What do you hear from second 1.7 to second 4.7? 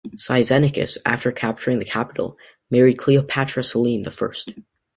the capital, married Cleopatra Selene the First.